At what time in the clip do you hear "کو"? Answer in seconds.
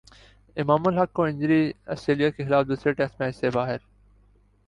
1.13-1.23